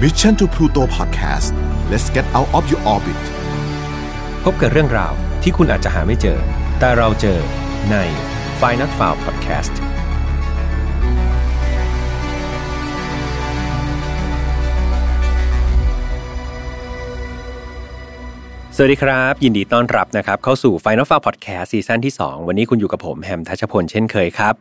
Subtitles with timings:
[0.00, 1.52] Mission to Pluto Podcast
[1.90, 3.22] let's get out of your orbit
[4.44, 6.38] พบกับเรื่องราวที่คุณอาจจะหาไม่เจอ
[6.78, 7.38] แต่เราเจอ
[7.90, 7.96] ใน
[8.60, 9.74] f i n a l f i l e Podcast
[18.76, 24.54] สวัสดีครับ ยินดีต้อนรับนะครับ เข้าสู่ Final f a r Podcast ซีซั่นที่ 2 วันนี้คุณอยู่กับผมแฮมทัชพลเช่นเคยครับ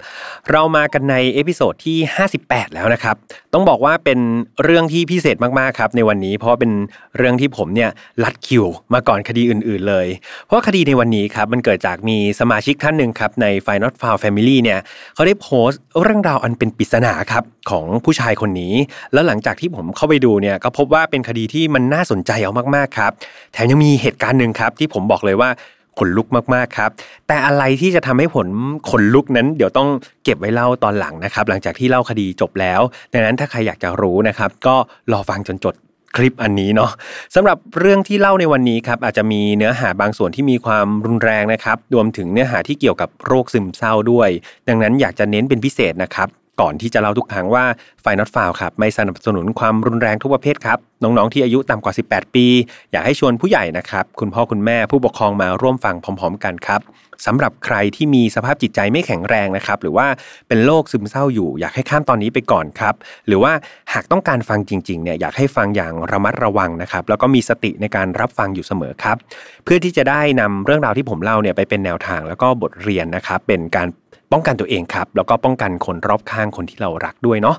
[0.52, 1.98] เรามากันใน episode ที่
[2.36, 3.16] 58 แล้วนะครับ
[3.54, 4.20] ต้องบอกว่าเป็น
[4.64, 6.72] เรื่องที่พิเศษมากๆครับในวันนี้ เพราะเป็น
[7.18, 7.90] เรื่องที่ผมเนี่ย
[8.24, 10.08] ลัดคิวมาก่อนคดีอื่น ๆ เลย
[10.46, 14.80] เพราะคดีในวันนี้ครับมันเกิดจากมีสมาชิกท่านหนึ่งครับใน Final f a r Family เนี่ย
[15.14, 18.74] เขาได้โพสต์เรื่องราวอันเป็นปริศนาครับของผู้ชายคนนี้
[19.14, 23.12] แล้วหลังจากที่ผมเข้าไปดูเนี่ยก็พบว่าเป็นคดีที่มันน่าสนใจเอามากๆครับ
[23.54, 25.50] แถมยังมีเหตุการณ์หนึ่งครับที่ผมบอกเลยว่า
[26.00, 26.90] ขนลุกมากๆครับ
[27.28, 28.48] แต่อะไรที่จะทำให้ผล
[28.90, 29.90] ขนลุกนั้น เดี๋ยวต้อง
[30.24, 32.82] เก็บไว้เล่าตอนหลังนะครับ หลังจากที่เล่าคดีจบแล้ว
[33.14, 34.76] ดังนั้นถ้าใครอยากจะรู้นะครับ ก็
[35.12, 35.76] รอฟังจนจด
[36.16, 36.92] คลิปอันนี้เนาะ
[37.36, 44.30] สำหรับเรื่องที่เล่าในวันนี้ครับอาจจะมีเนื้อหาบางส่วนที่มีความรุนแรงนะครับรวมถึงเนื้อหาที่เกี่ยวกับโรคซึมเศร้าด้วย
[44.68, 46.28] ดังนั้นอยากจะเน้นเป็นพิเศษนะครับ
[46.62, 47.66] ก่อนที่จะเล่าทุกครั้งว่า
[48.02, 52.46] ไฟนอตฟาวครับไม่สนับสนุนความรุนแรงทุกประเภทครับ น้องๆที่อายุต่ำกว่า 18 ปี
[52.92, 56.82] อยากให้ชวนผู้ใหญ่นะครับ คุณพ่อคุณแม่ผู้ปกครองมาร่วมฟังพร้อม ๆ กันครับ
[57.26, 60.08] สำหรับใครที่มีสภาพจิตใจไม่แข็งแรงนะครับ หรือว่า
[60.48, 62.96] เป็นโรคซึมเศร้าอยู่ อยากให้ข้ามตอนนี้ไปก่อนครับ
[63.28, 63.54] หรือว่า
[63.94, 69.18] หากต้องการฟังจริงๆเนี่ยอยากให้ฟังอย่างระมัดระวังนะครับ แล้วก็มีสติในการรับฟังอยู่เสมอครับ
[69.64, 73.88] เพื่อที่จะได้นำเรื่องราวที่ผมเล่าเนี่ยไปเป็นแนวทางแล้วก็บทเรียนนะครับ เป็นการ
[74.32, 77.58] ป้องกันตัวเองครับ แล้วก็ป้องกันคนรอบข้างคนที่เรารักด้วยเนาะ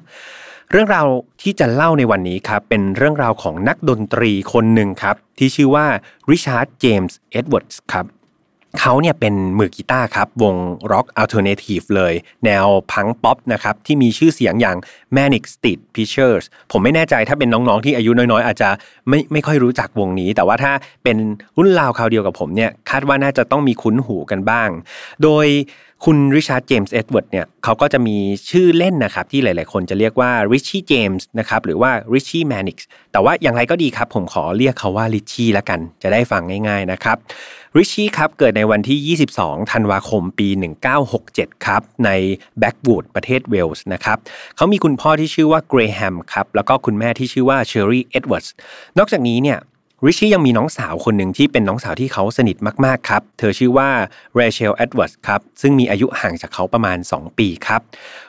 [0.70, 1.06] เรื่องราว
[1.42, 5.86] ที่จะเล่าในวันนี้ครับเป็นเรื่องราวของนักดนตรีคนหนึ่งครับ ที่ชื่อว่า
[6.30, 8.06] ริชาร์ดเจมส์เอ็ดเวิร์ดส์ครับ
[8.80, 10.54] เขาเนี่ยเป็นมือกีตาร์ครับ วง
[10.92, 12.12] ร็อก alternative เลย
[12.44, 14.76] แนว punk pop นะครับ ที่มีชื่อเสียงอย่าง
[15.16, 18.70] Manic Street Preachers ผมไม่แน่ใจถ้าเป็นน้องๆที่อายุน้อยๆ อาจจะ
[19.08, 20.72] ไม่ไม่ค่อยรู้จักวงนี้ แต่ว่าถ้า
[21.04, 21.16] เป็น
[21.56, 24.69] รุ่นราวคราวเดียวกับผมเนี่ยคาดว่าน่าจะต้องมีคุ้นหูกันบ้าง
[25.22, 25.47] โดย
[26.05, 28.16] คุณริชาร์ดเจมส์เอ็ดเวิร์ดเนี่ยเขาก็จะมี
[28.50, 37.16] ชื่อเล่นนะครับที่หลาย ๆ คนจะเรียกว่าริชชี่เจมส์นะครับหรือว่าริชชี่แมนิกส์แต่ว่าอย่างไรก็ดีครับ ผมขอเรียกเขาว่าริชชี่ละกัน จะได้ฟังง่าย ๆ นะครับ
[37.77, 40.49] ริชชี่ครับเกิดในวันที่ 22 ธันวาคมปี
[41.06, 42.11] 1967 ครับ ใน
[42.59, 44.19] แบล็กวูดประเทศเวลส์นะครับ
[44.56, 48.47] เขามีคุณพ่อที่ชื่อว่าเกรแฮมครับแล้วก็คุณแม่ที่ชื่อว่าเชอรี่เอ็ดเวิร์ด
[48.99, 49.59] นอกจากนี้เนี่ย
[50.06, 53.88] ริชชี่ยังมีน้องสาวคนหนึ่งที่เป็นน้องสาวที่เขาสนิทมากๆครับ เธอชื่อว่า
[54.34, 57.81] เรเชลเอ็ดเวิร์ดครับ ซึ่งมีอายุห่างจากเขาประมาณ 2 ปีครับ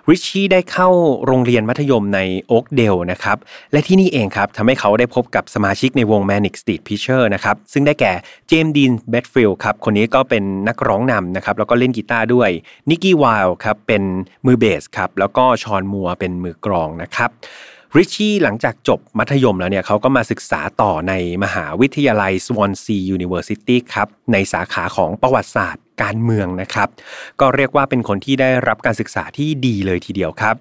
[0.10, 0.90] ริชชี่ได้เข้า
[1.26, 3.38] โรงเรียนมัธยมในโอ๊กเดลนะครับ
[3.72, 8.14] และที่นี่เองครับทำให้เขาได้พบกับสมาชิกในวง Manic Street Preacher นะครับ ซึ่งได้แก่
[8.48, 12.50] เจมส์ดีนแบรดฟิลด์ครับ คนนี้ก็เป็นนักร้องนำนะครับ แล้วก็เล่นกีตาร์ด้วย
[12.90, 14.04] นิกกี้ไวร์ครับเป็น
[14.46, 17.32] มือเบสครับแล้วก็ฌอนมัวร์เป็นมือกลองนะครับ
[17.98, 21.14] ริชชี่หลังจากจบมัธยมแล้วเนี่ยเขาก็มาศึกษาต่อใน
[21.44, 26.90] มหาวิทยาลัย Swansea University ครับในสาขาของประวัติศาสตร์การเมืองนะครับ
[27.40, 30.56] ก็เรียกว่าเป็นคนที่ได้รับการศึกษาที่ดีเลยทีเดียวครับ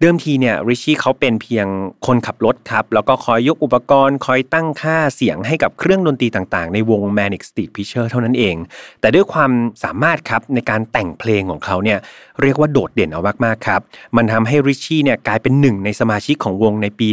[0.00, 1.66] เดิมทีเนี่ยริชชี่เขาเป็นเพียง
[2.06, 8.56] คนขับรถครับแล้วก็คอยยกอุปกรณ์ คอยตั้งค่าเสียงให้กับเครื่องดนตรีต่างๆ ในวง Manic Street Preacher เท่านั้นเอง
[9.00, 9.50] แต่ด้วยความ
[9.84, 11.98] สามารถครับในการแต่งเพลงของเขาเนี่ย
[12.40, 13.80] เรียกว่าโดดเด่นเอามากๆครับ
[14.16, 17.08] มันทำให้ริชชี่เนี่ยกลายเป็นหนึ่งในสมาชิกของวงในปี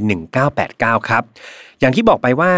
[0.52, 1.24] 1989 ครับ
[1.80, 2.54] อย่างที่บอกไปว่า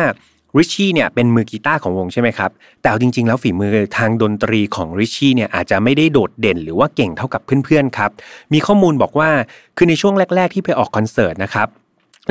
[0.58, 2.52] ริชชี่เนี่ยเป็นมือกีตาร์ของวงใช่ไหมครับ
[2.82, 8.12] แต่จริงๆ แล้วฝีมือทางดนตรีของริชชี่เนี่ยอาจจะไม่ได้โดดเด่นหรือว่าเก่งเท่ากับเพื่อนๆครับ
[8.54, 9.30] มีข้อมูลบอกว่า
[9.78, 11.68] คือในช่วงแรก ๆ ที่ไปออกคอนเสิร์ตนะครับ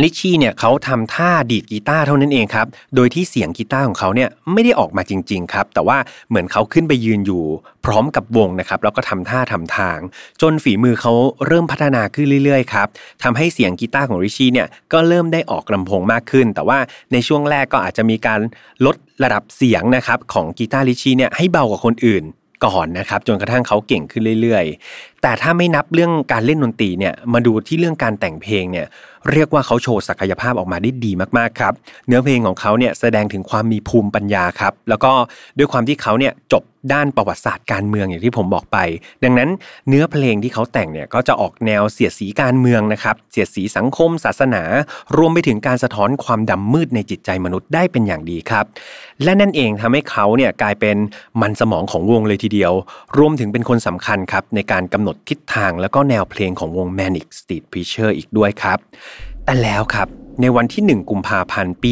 [0.03, 7.45] ลิชี่เนี่ยเขาทำท่าดีดกีตาร์เท่านั้นเองครับ โดยที่เสียงกีตาร์ของเขาเนี่ยไม่ได้ออกมาจริง ๆ ครับ แต่ว่าเหมือนเขาขึ้นไปยืนอยู่
[7.85, 9.99] พร้อมกับวงนะครับ แล้วก็ทำท่าทำทาง
[10.43, 11.13] จนฝีมือเขา
[11.47, 12.89] เริ่มพัฒนาขึ้นเรื่อยๆ ครับ
[13.23, 16.79] ทำให้เสียงกีตาร์ของริชี่เนี่ยก็เริ่มได้ออกลำโพงมากขึ้น แต่ว่า
[17.13, 18.41] ในช่วงแรกก็อาจจะมีการ
[18.87, 22.25] ลดระดับเสียงนะครับของกีตาร์ริชชี่เนี่ยให้เบากว่าคนอื่น
[22.67, 28.87] ก่อนนะครับจนกระทั่งเขาเก่งขึ้นเรื่อยๆ แต่ถ้าไม่นับเรื่องการเล่นดนตรีเนี่ยมาดูที่เรื่องการแต่งเพลงเนี่ย
[29.33, 31.73] เรียกว่าเขาโชว์ศักยภาพออกมาได้ดีมากๆครับ
[32.07, 35.13] เนื้อเพลงของเขาเนี่ยแสดงถึงความมีภูมิปัญญาครับ แล้วก็
[35.59, 36.63] ด้วยความที่เขาเนี่ยจบ
[36.93, 38.79] ด้านประวัติศาสตร์การเมืองอย่างที่ผมบอกไป
[39.25, 39.51] ดังนั้น
[39.89, 44.63] เนื้อเพลงที่เขาแต่งเนี่ยก็จะออกแนวเสียดสีการเมืองนะครับ เสียดสีสังคม ศาสนา
[45.17, 48.65] รวมไปถึงการสะท้อนความดำมืดในจิตใจมนุษย์ได้เป็นอย่างดีครับ
[49.25, 50.97] และนั่นเองทำให้เขาเนี่ยกลายเป็น
[51.41, 52.73] มันสมองของวงเลยทีเดียว
[53.19, 58.79] รวมถึงเป็นคนสำคัญครับในการกำหนดทิศทางและก็แนวเพลงของวง Manic Street Preacher อีกด้วยครับ
[59.45, 60.09] แต่แล้วครับ
[60.41, 61.91] ในวันที่ 1 กุมภาพันธ์ ปี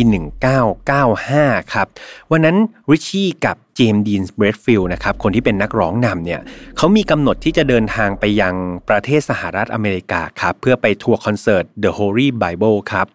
[0.86, 1.86] 1995 ครับ
[2.32, 2.56] วันนั้น
[2.90, 6.40] ริชชี่กับเจมส์ดีนส์เบรดฟิลด์นะครับ คนที่เป็นนักร้องนำเนี่ย
[6.76, 8.54] เขามีกำหนดที่จะเดินทางไปยัง
[8.88, 13.06] ประเทศสหรัฐอเมริกาครับ เพื่อไปทัวร์คอนเสิร์ต The Holy Bible ครับ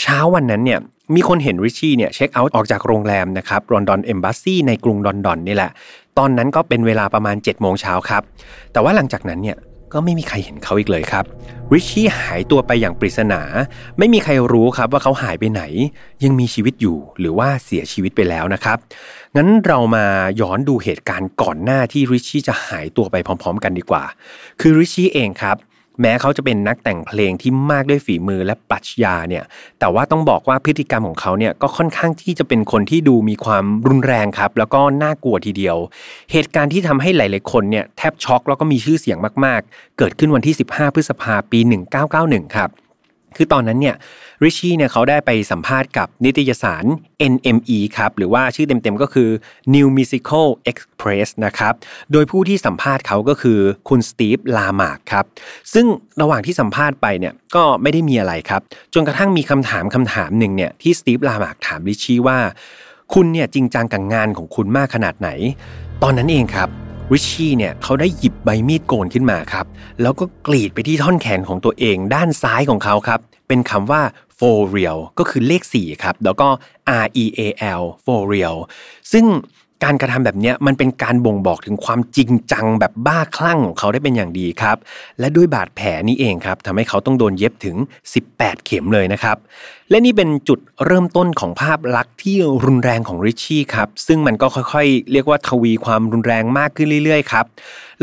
[0.00, 0.80] เช้าวันนั้นเนี่ย
[1.14, 5.70] มีคนเห็นริชชี่เนี่ยเช็คเอาท์ออกจากโรงแรมนะครับลอนดอนเอมบ s สซีในกรุงลอนดอนนี่แหละ
[6.18, 8.22] ตอนนั้นก็เป็นเวลาประมาณ7โมงเช้าครับ
[8.72, 9.58] แต่ว่าหลังจากนั้นเนี่ย
[9.92, 11.24] ก็ไม่มีใครเห็นเขาอีกเลยครับ
[11.72, 13.40] ริชชี่หายตัวไปอย่างปริศนา
[13.98, 15.62] ไม่มีใครรู้ครับว่าเขาหายไปไหน
[16.24, 18.78] ยังมีชีวิตอยู่หรือว่าเสียชีวิตไปแล้วนะครับ
[19.36, 20.06] งั้นเรามา
[20.40, 24.04] ย้อนดูเหตุการณ์ก่อนหน้าที่ริชชี่จะหายตัวไปพร้อม ๆ กันดีกว่า
[24.60, 25.56] คือริชชี่เองครับ
[26.00, 29.44] แม้เขาจะเป็นนักแต่งเพลงที่มากด้วยฝีมือและปรัชญาเนี่ย
[29.78, 35.76] แต่ว่าต้องบอกว่าพฤติกรรมของเขาเนี่ยก็ค่อนข้างที่จะเป็นคนที่ดูมีความรุนแรงครับ แล้วก็น่ากลัวทีเดียว
[36.32, 41.60] เหตุการณ์ที่ทำให้หลาย ๆ คนเนี่ยแทบช็อกแล้วก็มีชื่อเสียงมาก ๆ เกิดขึ้นวันที่ 15 พฤษภาปี
[42.06, 42.70] 1991 ครับ
[43.36, 43.96] คือตอนนั้นเนี่ย
[44.44, 46.84] ริชี่เนี่ยเขาได้ไปสัมภาษณ์กับนิตยสาร
[47.32, 49.28] NME ครับหรือว่าชื่อเต็มๆก็คือ
[49.74, 51.74] New Musical Express นะครับ
[52.12, 55.24] โดยผู้ที่สัมภาษณ์เขาก็คือคุณสตีฟลามาร์กครับ
[55.74, 55.86] ซึ่ง
[56.20, 58.60] ระหว่างที่สัมภาษณ์ไปเนี่ยก็ไม่ได้มีอะไรครับ
[58.94, 62.38] จนกระทั่งมีคำถามคำถามหนึ่งเนี่ยที่สตีฟลามาร์กถามริชี่ว่า
[63.14, 65.28] คุณเนี่ยจริงจังกับงานของคุณมากขนาดไหน
[66.02, 69.66] ตอนนั้นเองครับ ริชชี่เนี่ยเขาได้หยิบใบมีดโกนขึ้นมาครับ
[70.02, 74.02] แล้วก็กรีดไปที่ท่อนแขนของตัวเองด้านซ้ายของเขาครับ เป็นคำว่า
[74.38, 76.48] for real ก็คือเลข4ครับ แล้วก็
[77.04, 77.40] R E A
[77.80, 78.56] L for real
[79.12, 79.24] ซึ่ง
[79.84, 84.76] การกระทำแบบนี้มันเป็นการบ่งบอกถึงความจริงจังแบบบ้าคลั่งของเขาได้เป็นอย่างดีครับ
[85.20, 87.76] และด้วยบาดแผลนี้เองครับทำให้เขาต้องโดนเย็บถึง
[88.22, 89.36] 18 เข็มเลยนะครับ
[89.90, 97.44] และนี่เป็นจุดเริ่มต้นของภาพลักษณ์ที่รุนแรงของริชชี่ครับ ซึ่งมันก็ค่อยๆ เรียกว่าทวีความรุนแรงมากขึ้นเรื่อยๆครับ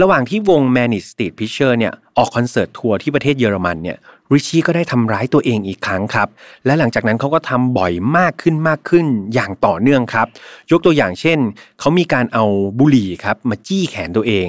[0.02, 3.98] ระหว่างที่วง Manic Street Preacher เนี่ยออกคอนเสิร์ตทัวร์ที่ประเทศเยอรมันเนี่ย
[4.32, 6.28] ริชี่ก็ได้ทำร้ายตัวเองอีกครั้งครับ
[6.66, 10.28] และหลังจากนั้นเขาก็ทำบ่อยมากขึ้นมากขึ้นอย่างต่อเนื่องครับ
[10.72, 11.40] ยกตัวอย่างเช่น
[11.80, 12.44] เขามีการเอา
[12.80, 14.48] บุหรี่ครับมาจี้แขนตัวเอง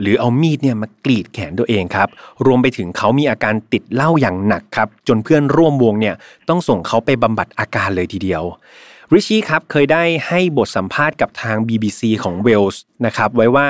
[0.00, 2.08] หรือเอามีดเนี่ยมากรีดแขนตัวเองครับ
[2.46, 6.14] รวมไปถึงเขามีอาการติดเหล้าอย่างหนักครับ จนเพื่อนร่วมวงเนี่ย
[6.48, 8.42] ต้องส่งเขาไปบำบัดอาการเลยทีเดียว
[9.12, 13.66] ริชี่ครับเคยได้ให้บทสัมภาษณ์กับทาง BBC ของเวลส์นะครับไว้ว่า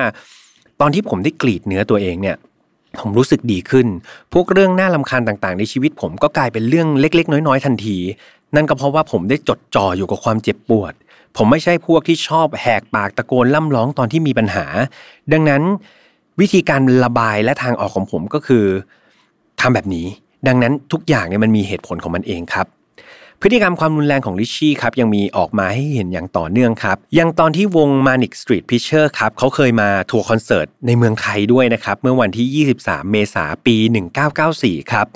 [0.80, 2.36] ตอนที่ผมได้กรีดเนื้อตัวเองเนี่ย
[3.00, 3.86] ผมรู้สึกดีขึ้น
[4.32, 7.96] พวกเรื่องน่าลำคาญต่างๆ ในชีวิตผมก็กลายเป็นเรื่องเล็ก ๆ น้อย ๆ ทันที
[8.54, 10.92] นั่นก็เพราะว่าผมได้จดจ่ออยู่กับความเจ็บปวด
[11.36, 14.66] ผมไม่ใช่พวกที่ชอบแหกปากตะโกนล่ำร้องตอนที่มีปัญหา
[15.32, 15.62] ดังนั้น
[16.40, 18.64] วิธีการระบายและทางออกของผมก็คือ
[19.60, 20.06] ทำแบบนี้
[20.46, 22.66] ดังนั้นทุกอย่างเนี่ยมันมีเหตุผลของมันเองครับ
[23.46, 33.76] พฤติกรรมความรุนแรงของริชชี่ครับยังมีออกมาให้เห็นอย่างต่อเนื่องครับอย่างตอนที่วง Manic Street Preacher ครับเขาเคยมาทัวร์คอนเสิร์ตในเมืองไทยด้วยนะครับเมื่อวันที่ 23 เมษายนปี
[34.34, 35.06] 1994 ครับ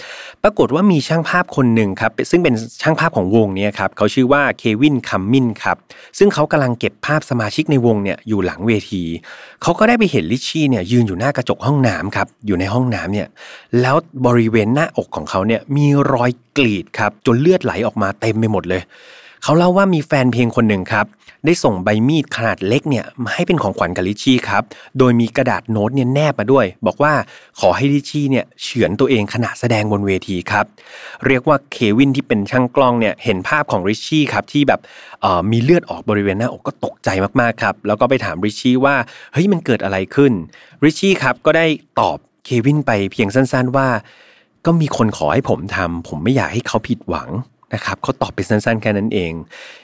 [0.43, 5.77] ปรากฏว่ามีช่างภาพคนหนึ่งครับซึ่งเป็นช่างภาพของวงนี้ครับเขาชื่อว่าเควินคัมมินครับ
[6.19, 9.03] ซึ่งเขากำลังเก็บภาพสมาชิกในวงเนี่ยอยู่หลังเวที
[9.63, 13.29] เขาก็ได้ไปเห็นลิชชี่เนี่ยยืนอยู่หน้ากระจกห้องน้ำครับอยู่ในห้องน้ำเนี่ย
[13.81, 13.97] แล้ว
[14.27, 18.83] บริเวณหน้าอกของเขาเนี่ยมีรอย กรีดครับจนเลือดไหลออกมาเต็มไปหมดเลย
[19.43, 21.07] เขาเล่าว่ามีแฟนเพลงคนหนึ่งครับ
[21.47, 24.63] ได้ส่งใบมีดขนาดเล็กเนี่ยมาให้เป็นของขวัญกับลิชี่ครับ
[24.99, 27.13] โดยมีกระดาษโน้ตเนี่ยแนบมาด้วย บอกว่า
[27.61, 30.65] ขอให้ลิชี่เนี่ยเฉือนตัวเองขณะแสดงบนเวทีครับ
[31.27, 34.81] เรียกว่าเควินที่เป็นช่างกล้องเนี่ยเห็นภาพของริชี่ครับที่แบบ
[35.51, 37.09] มีเลือดออกบริเวณหน้าอกก็ตกใจ
[37.41, 38.97] มากๆครับ แล้วก็ไปถามริชี่ว่า
[39.33, 40.33] เฮ้ยมันเกิดอะไรขึ้น
[40.85, 41.67] ริชี่ครับก็ได้
[42.01, 43.89] ตอบเควินไปเพียงสั้น ๆว่า
[44.67, 47.31] ก็มีคนขอให้ผมทำผมไม่อยากให้เขาผิดหวัง
[47.75, 49.33] นะครับเขาตอบเป็นสั้นๆแค่นั้นเอง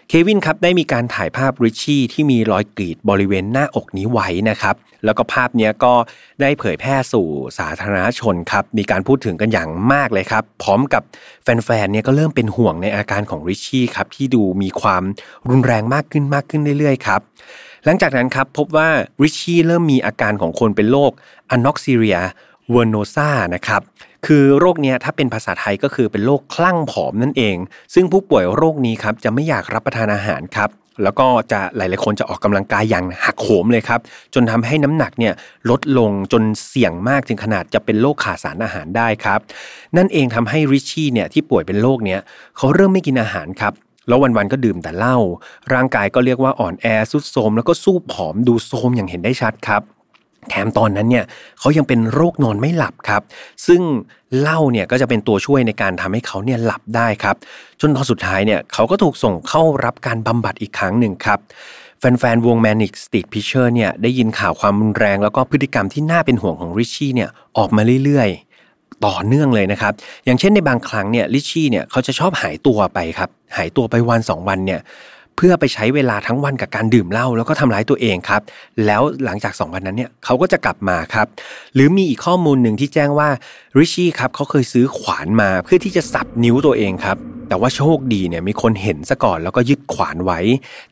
[0.09, 5.95] เควินครับได้มีการถ่ายภาพริชชี่ที่มีรอยกรีดบริเวณหน้าอกนี้ไว้นะครับ แล้วก็ภาพนี้ก็
[6.41, 7.27] ได้เผยแพร่สู่
[7.59, 11.03] สาธารณชนครับ มีการพูดถึงกันอย่างมากเลยครับ พร้อมกับ
[11.43, 15.03] แฟนๆเนี่ยก็เริ่มเป็นห่วงในอาการของริชชี่ครับที่ดูมีความ
[15.49, 17.21] รุนแรงมากขึ้นมากขึ้นเรื่อยๆครับ
[17.85, 18.89] หลังจากนั้นครับพบว่า
[19.23, 21.13] ริชชี่เริ่มมีอาการของคนเป็นโรค
[21.51, 22.19] อนอกซิเรีย
[22.71, 23.83] เวอร์โนซานะครับ
[24.27, 27.57] คือโรคนี้ถ้าเป็นภาษาไทยก็คือเป็นโรคคลั่งผอมนั่นเอง
[27.95, 30.71] ซึ่งผู้ป่วยโรคนี้ครับจะไม่อยากรับประทานอาหารครับ
[31.03, 34.01] แล้วก็จะหลาย ๆ คนจะออกกำลังกายอย่างหักโหมเลยครับ
[34.35, 35.35] จนทำให้น้ำหนักเนี่ย
[35.71, 39.41] ลดลงจนเสี่ยงมากถึงขนาดจะเป็นโรคขาดสารอาหารได้ครับ
[39.97, 42.21] นั่นเองทำให้ริชชี่เนี่ยที่ป่วยเป็นโรคเนี้ย
[42.57, 43.73] เขาเริ่มไม่กินอาหารครับ
[44.09, 45.17] แล้ววันๆก็ดื่มแต่เหล้า
[45.73, 49.83] ร่างกายก็เรียกว่าอ่อนแอสุดโทมแล้วก็สู้ผอมดูโทมอย่างเห็นได้ชัดครับ
[50.51, 51.25] แถมตอนนั้นเนี่ย
[51.61, 53.23] เขายังเป็นโรคนอนไม่หลับครับ
[53.67, 53.83] ซึ่ง
[54.41, 57.37] เหล้าเนี่ยก็จะเป็นตัวช่วยในการทำให้เขาเนี่ยหลับได้ครับ
[57.81, 61.39] จนตอนสุดท้ายเนี่ยเขาก็ถูกส่งเข้ารับการบำบัดอีกครั้งหนึ่งครับ
[61.99, 69.93] แฟนๆวง Manic Street Preacher เนี่ยได้ยินข่าวความรุนแรงแล้วก็พฤติกรรมที่น่าเป็นห่วงของริชชี่เนี่ยออกมาเรื่อยๆ ต่อเนื่องเลยนะครับ
[70.25, 74.81] อย่างเช่นในบางครั้งเนี่ยลิชชี่เนี่ยเขาจะชอบหายตัวไปครับหายตัวไปวันสองวันเนี่ย
[75.37, 78.43] เพื่อไปใช้เวลาทั้งวันกับการดื่มเหล้าแล้วก็ทำร้ายตัวเองครับ
[78.87, 81.27] แล้วหลังจาก 2 วันนั้นเนี่ยเขาก็จะกลับมาครับ
[81.75, 83.29] หรือมีอีกข้อมูลหนึ่งที่แจ้งว่า
[83.79, 87.17] ริชี่ครับเขาเคยซื้อขวานมาเพื่อที่จะสับนิ้วตัวเองครับ
[87.49, 90.41] แต่ว่าโชคดีเนี่ยมีคนเห็นซะก่อนแล้วก็ยึดขวานไว้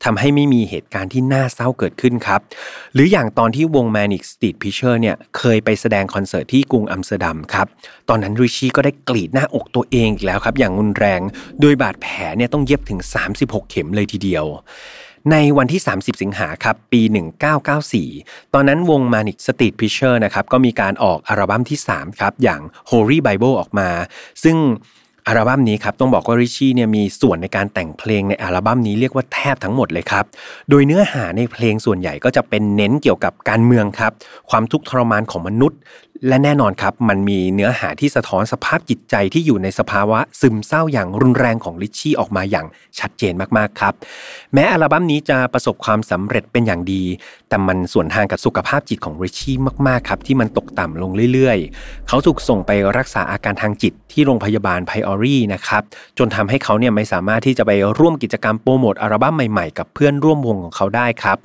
[0.04, 2.40] ทำให้ไม่มีเหตุการณ์ที่น่าเศร้าเกิดขึ้นครับ
[2.94, 7.66] หรืออย่างตอนที่วง Manic Street Preacher เนี่ยเคยไปแสดงคอนเสิร์ตที่กรุงอัมสเตอร์ดัมครับ
[8.08, 11.20] ตอนนั้นริชี่ก็ได้กรีดหน้าอกตัวเองอีกแล้วครับ อย่างรุนแรง
[11.60, 13.00] โดยบาดแผลเนี่ยต้องเย็บถึง
[13.36, 14.44] 36 เข็มเลยทีเดียว
[15.30, 17.02] ในวันที่ 30 สิงหาครับปี
[17.76, 22.60] 1994 ตอนนั้นวง Manic Street Preacher นะครับก็มีการออกอัลบั้มที่3ครับอย่าง
[22.90, 23.88] Holy Bible ออกมา
[24.44, 24.56] ซึ่ง
[25.26, 30.24] อัลบั้มนี้ครับต้องบอกว่าริชี่เนี่ยมีส่วนในการแต่งเพลงในอัลบั้มนี้เรียกว่าแทบทั้งหมดเลยครับ
[30.70, 34.12] โดยเนื้อหาในเพลงส่วนใหญ่ก็จะเป็นเน้นเกี่ยวกับการเมืองครับ
[34.50, 35.78] ความทุกข์ทรมานของมนุษย์
[36.28, 42.66] และแน่นอนครับ มันมีเนื้อหาที่สะท้อนสภาพจิตใจที่อยู่ในสภาวะซึมเศร้าอย่างรุนแรงของลิชชี่ออกมาอย่าง
[42.98, 43.94] ชัดเจนมากๆครับ
[44.54, 47.02] แม้อัลบั้มนี้จะประสบความสำเร็จเป็นอย่างดี
[47.48, 55.82] แต่มันส่วนทางกับสุขภาพจิตของริชชี่มากๆครับที่มันตกต่ำลงเรื่อยๆ เขาถูกส่งไปรักษาอาการทางจิตที่โรงพยาบาลไพออรี่นะครับ
[56.18, 61.38] จนทำให้เขาเนี่ยไม่สามารถที่จะไปร่วมกิจกรรมโปรโมทอัลบั้มใหม่ๆ กับเพื่อนร่วมวงของเขาได้ครับ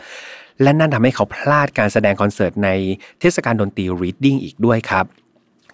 [0.63, 2.69] และนั่นทำให้เขาพลาดการแสดงคอนเสิร์ตใน
[3.19, 5.05] เทศกาลดนตรี Reading อีกด้วยครับ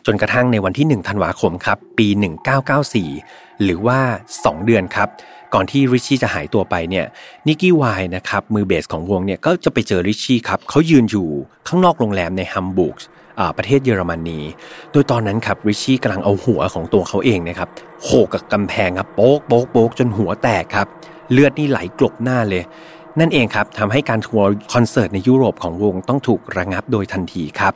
[0.05, 2.07] จนกระทั่งในวันที่ 1 ธันวาคมครับ ปี
[2.85, 3.99] 1994 หรือว่า
[4.35, 5.09] 2 เดือนครับ
[5.53, 7.05] ก่อนที่ริชชี่จะหายตัวไปเนี่ย
[7.47, 11.27] นิกกี้วายนะครับมือเบสของวงเนี่ยก็จะไปเจอริชชี่ครับเขายืนอยู่
[11.67, 12.97] ข้างนอกโรงแรมในฮัมบูร์ก
[13.57, 14.39] ประเทศเยอรมนี
[14.91, 17.69] โดยตอนนั้นครับริชชี่กำลังเอาหัวของตัวเขาเองนะครับ
[18.03, 20.87] โขกกับกำแพงครับโป๊กโป๊กโป๊กจนหัวแตกครับ
[21.31, 22.63] เลือดนี่ไหลกลบหน้าเลย
[23.19, 27.73] นั่นเองครับทำให้การทัวร์คอนเสิร์ตในยุโรปของวงต้องถูกระงับโดยทันทีครับ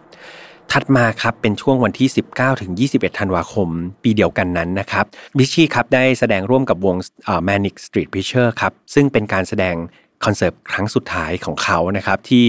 [0.72, 3.70] ถัดมาครับเป็นช่วงวันที่ 19 ถึง 21 ธันวาคม
[4.04, 5.06] ปีเดียวกันนั้นนะครับ
[5.38, 6.96] ริชชี่ครับได้แสดงร่วมกับวง
[7.48, 9.76] Manic Street Preacher ครับซึ่งเป็นการแสดง
[10.26, 12.44] คอนเสิร์ตครั้งสุดท้ายของเขานะครับที่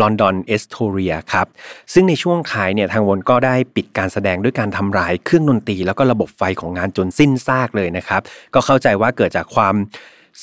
[0.00, 1.46] ลอนดอนเอสโทเรียครับ
[1.92, 8.22] ซึ่งในช่วงท้ายเนี่ยทางวงก็ได้ปิดการแสดงด้วยการทำลายเครื่องดนตรี แล้วก็ระบบไฟของงานจนสิ้นซากเลยนะครับ
[8.54, 9.74] ก็เข้าใจว่าเกิดจากความ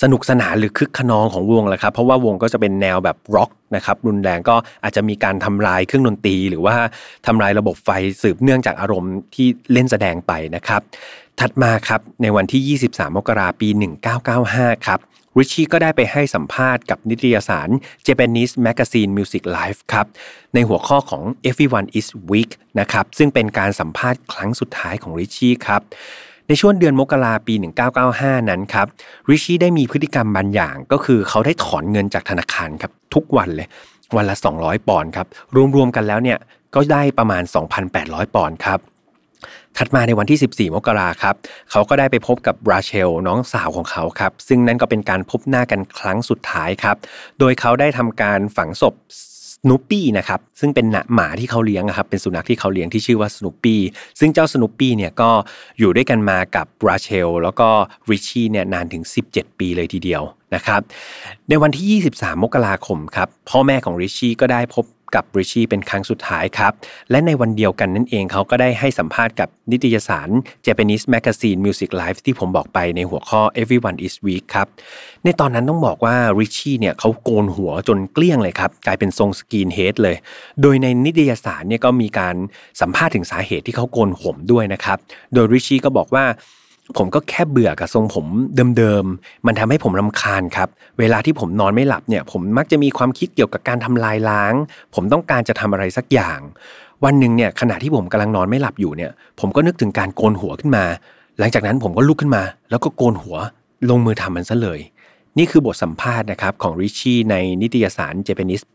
[0.02, 6.76] สนุกสนานหรือคึกขนองของวงแหละครับ เพราะว่าวงก็จะเป็นแนวแบบร็อกนะครับรุนแรงก็อาจจะมีการทำลายเครื่องดนตรี หรือว่า
[7.28, 7.90] ทำลายระบบไฟ
[8.22, 10.82] สืบเนื่องจากอารมณ์ที่เล่นแสดงไปนะครับ
[11.40, 13.70] ถัดมาครับในวันที่ 23 มกราปี
[14.28, 15.00] 1995 ครับ
[15.38, 17.70] ริชชี่ก็ได้ไปให้สัมภาษณ์กับนิตยสาร
[18.08, 20.06] Japanese Magazine Music Life ครับ
[20.54, 25.82] ในหัวข้อของ Everyone is Weak นะครับ ซึ่งเป็นการสัมภาษณ์ครั้งสุดท้ายของริชชี่ครับ
[26.48, 27.54] ในช่วงเดือนมกราปี
[28.02, 28.88] 1995 นั้นครับ
[29.30, 33.68] ริชี่ได้มีพฤติกรรมบางอย่าง ก็คือเขาได้ถอนเงินจากธนาคารครับทุกวันเลย
[34.16, 35.28] วันละ 200 ปอนด์ครับ
[35.76, 36.38] รวมๆกันแล้วเนี่ย
[36.76, 37.44] ก็ได้ประมาณ
[37.90, 38.80] 2,800 ปอนด์ครับ
[39.78, 41.36] ถัดมาในวันที่ 14 มกราครับ
[41.72, 46.96] เขาก็ได้ไปพบกับราเชลน้องสาวของเขาครับ ซึ่งนั่นก็เป็นการพบหน้ากันครั้งสุดท้ายครับ
[47.40, 48.94] โดยเขาได้ทำการฝังศพ
[49.64, 53.82] สโนปี้นะครับซึ่งเป็นหมาที่เขาเลี้ยงครับเป็นสุนัขที่เขาเลี้ยงที่ชื่อว่าสโนปี้
[54.20, 55.30] ซึ่งเจ้าสโนปี้เนี่ยก็
[55.80, 57.70] อยู่ด้วยกันมากับราเชลแล้วก็
[58.12, 60.24] ริชชี่เนี่ยนานถึง 17 ปีเลยทีเดียว
[60.56, 60.82] นะครับ
[61.50, 64.86] ในวันที่ 23 มกราคมครับพ่อแม่ของริชชี่ก็ได้พบ
[65.16, 66.74] กับริชี่เป็นครั้งสุดท้ายครับ
[67.12, 70.30] และในวันเดียวกันนั่นเองเขาก็ได้ให้สัมภาษณ์กับนิตยสาร
[70.66, 74.68] Japanese Magazine Music Life ที่ผมบอกไปในหัวข้อ Everyone is Weak ครับ
[75.24, 80.16] ในตอนนั้นต้องบอกว่าริชี่เนี่ยเขาโกนหัวจนเกลี้ยงเลยครับ กลายเป็นทรงสกีนเฮดเลย
[80.62, 82.36] โดยในนิตยสารเนี่ยก็มีการ
[82.82, 84.98] สัมภาษณ์ถึงสาเหตุที่เขาโกนผมด้วยนะครับ
[85.34, 86.26] โดยริชี่ก็บอกว่า
[86.98, 88.26] ผมก็แค่เบื่อกับทรงผม
[88.78, 94.54] เดิมๆ มันทำให้ผมรำคาญครับ เวลาที่ผมนอนไม่หลับเนี่ย ผมมักจะมีความคิดเกี่ยวกับการทำลายล้าง
[94.96, 96.40] ผมต้องการจะทำอะไรสักอย่าง
[97.06, 100.86] วันหนึ่งเนี่ยขณะที่ผมกำลังนอนไม่หลับอยู่เนี่ย ผมก็นึกถึงการโกนหัวขึ้นมา
[101.40, 103.38] หลังจากนั้นผมก็ลุกขึ้นมา แล้วก็โกนหัว
[103.90, 104.80] ลงมือทำมันซะเลย
[105.38, 108.66] นี่คือบทสัมภาษณ์นะครับของริชี่ในนิตยสาร Japanese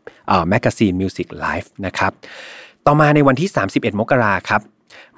[0.51, 2.11] Magazine Music Life นะครับ
[2.85, 4.61] ต่อมาในวันที่ 31 มกราครับ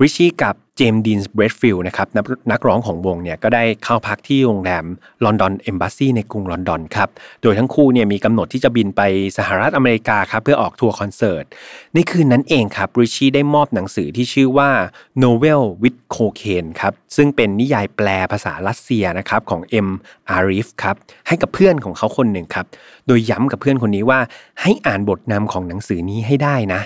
[0.02, 2.08] ริชี่กับเจมส์ดีนส์เบรดฟิลด์นะครับ
[2.52, 4.86] นักร้องของวงเนี่ยก็ได้เข้าพักที่โรงแรม
[5.26, 7.10] ลอนดอนเอมบ s ซีในกรุงลอนดอนครับ
[7.42, 9.02] โดยทั้งคู่เนี่ยมีกำหนดที่จะบินไป
[9.38, 11.46] สหรัฐอเมริกาครับเพื่อออกทัวร์คอนเสิร์ต
[11.94, 14.70] ในคืนนั้นเองครับริชี่ได้มอบหนังสือที่ชื่อว่า
[15.24, 19.90] Novel with Cocaine ครับซึ่งเป็นนิยายแปลภาษารัสเซียนะครับของเอ็ม
[20.30, 20.96] อาริฟครับ
[21.28, 22.66] ให้กับเพื่อนของเขาคนหนึ่งครับ
[23.08, 24.20] โดยย้ำกับเพื่อนคนนี้ว่า
[24.62, 26.82] ให้อ่านบทนำของหนังสือนี้ให้ได้นะ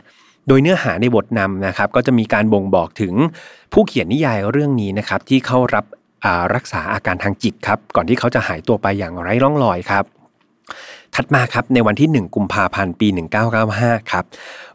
[0.48, 3.14] โดยเนื้อหาในบทนำนะครับก็จะมีการบ่งบอกถึง
[3.74, 5.86] ผู้เขียนนิยายเรื่องนี้นะครับที่เข้ารับ
[6.56, 10.04] รักษาอาการทางจิตครับก่อนที่เขาจะหายตัวไปอย่างไร้ร่องรอยครับ
[11.22, 13.08] ถัดมาครับในวันที่ 1 กุมภาพันธ์ปี
[13.60, 14.26] 1995 ครับ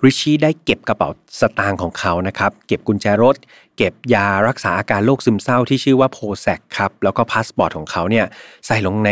[0.04, 1.08] ริชชี่ได้เก็บกระเป๋า
[1.40, 3.36] สตางค์ของเขานะครับ เก็บกุญแจรถ
[3.76, 8.26] เก็บยารักษาอาการโรคซึมเศร้าที่ชื่อว่า Prozac ครับ แล้วก็พาสปอร์ตของเขาเนี่ย
[8.66, 9.10] ใส่ลงใน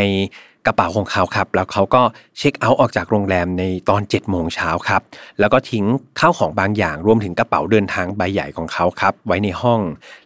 [0.65, 2.01] กระเป๋าของเขาครับ แล้วเขาก็
[2.37, 5.01] เช็คเอาท์ออกจากโรงแรมในตอน7โมงเช้าครับ
[5.39, 5.85] แล้วก็ทิ้ง
[6.19, 9.79] ข้าวของบางอย่างรวมถึงกระเป๋าเดินทางใบใหญ่ของเขาครับ ไว้ในห้อง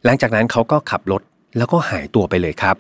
[0.06, 1.24] หลังจากนั้นเขาก็ขับรถ
[1.58, 2.76] แล้วก็หายตัวไปเลยครับ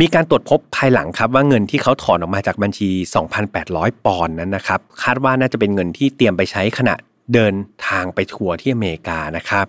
[0.00, 2.90] มีการตรวจพบภายหลังครับว่าเงินที่เขาถอนออกมาจากบัญชี
[3.46, 6.94] 2,800 ปอนด์นั้นนะครับ คาดว่าน่าจะเป็นเงินที่เตรียมไปใช้ขณะ
[7.34, 7.54] เดิน
[7.88, 9.66] ทางไปทัวร์ที่อเมริกานะครับ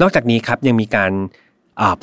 [0.00, 1.12] นอกจากนี้ครับยังมีการ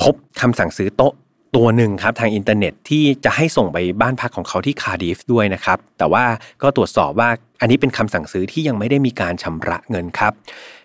[0.02, 1.12] พบคำสั่งซื้อโต๊ะ
[1.56, 6.24] ตัวหนึ่งครับทางอินเทอร์เน็ตที่จะให้ส่งไปบ้านพักของเขาที่คาร์ดิฟด้วยนะครับ แต่ว่า
[6.62, 7.28] ก็ตรวจสอบว่า
[7.60, 10.32] อันนี้เป็นคำสั่งซื้อที่ยังไม่ได้มีการชำระเงินครับ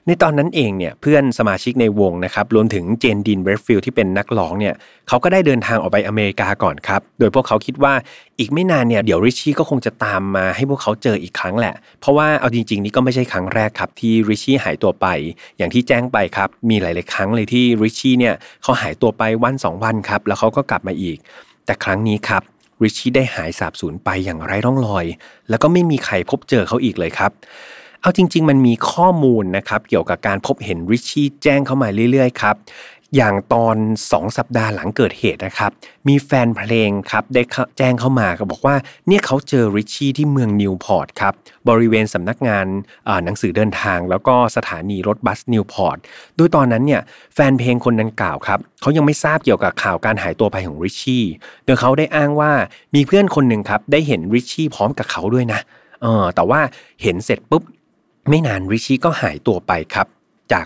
[0.08, 4.76] ในตอนนั้นเองเนี่ยเพื่อนสมาชิกในวงนะครับรวมถึงเจมส์ดีนแบรดฟิลด์ที่เป็นนักร้องเนี่ย
[5.08, 7.94] เขาก็ได้เดินทางออกไปอเมริกาก่อนครับ โดยพวกเขาคิดว่า
[8.40, 15.08] อีกไม่นานเนี่ยเดี๋ยวริชชี่ก็คงจะตามมาให้พวกเขาเจออีกครั้งแหละ เพราะว่าเอาจริงๆ นี่ก็ไม่ใช่ครั้งแรกครับที่ริชชี่หายตัวไป
[15.58, 21.18] อย่างที่แจ้งไปครับมีหลาย ๆ ครั้งเลยที่ริชชี่เนี่ยเขาหายตัวไปวัน2วันครับแล้วเขาก็กลับมาอีก
[21.66, 22.44] แต่ครั้งนี้ครับ
[22.84, 25.06] ริชชี่ได้หายสาบสูญไปอย่างไร้ร่องรอย
[25.50, 27.32] แล้วก็ไม่มีใครพบเจอเขาอีกเลยครับ
[28.04, 32.56] เอาจริง ๆ มันมีข้อมูลนะครับเกี่ยวกับการพบเห็นริชชี่แจ้งเข้ามาเรื่อยๆครับ
[33.16, 33.76] อย่างตอน
[34.10, 35.72] 2 สัปดาห์หลังเกิดเหตุนะครับ
[36.08, 37.42] มีแฟนเพลงครับได้
[37.78, 38.76] แจ้งเข้ามาก็บอกว่า
[39.08, 41.34] เนี่ยเขาเจอริชชี่ที่เมืองนิวพอร์ตครับ
[41.70, 42.66] บริเวณสำนักงาน
[43.26, 45.98] หนังสือเดินทาง แล้วก็สถานีรถบัสนิวพอร์ต
[46.38, 47.02] โดยตอนนั้นเนี่ย
[47.34, 51.26] แฟนเพลงคนดังกล่าวครับเขายังไม่ทราบเกี่ยวกับข่าวการหายตัวไปของริชชี่
[51.66, 52.52] โดยเขาได้อ้างว่า
[52.96, 55.60] มีเพื่อนคนหนึ่งครับได้เห็นริชชี่พร้อมกับเขาด้วยนะ
[56.02, 56.60] เออแต่ว่า
[57.04, 57.64] เห็นเสร็จปุ๊บ
[58.30, 60.08] ไม่นานริชี่ก็หายตัวไปครับ
[60.54, 60.66] จาก